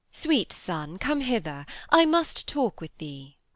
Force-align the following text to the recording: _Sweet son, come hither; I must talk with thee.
_Sweet 0.15 0.51
son, 0.51 0.97
come 0.97 1.21
hither; 1.21 1.63
I 1.91 2.05
must 2.05 2.47
talk 2.47 2.81
with 2.81 2.97
thee. 2.97 3.37